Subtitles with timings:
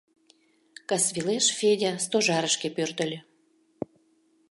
[0.89, 3.19] Касвелеш Федя Стожарышке пӧртыльӧ.